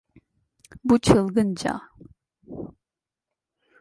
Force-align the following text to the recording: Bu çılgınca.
Bu 0.83 0.99
çılgınca. 0.99 1.79